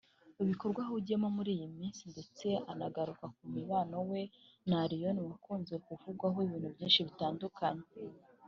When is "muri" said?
1.37-1.49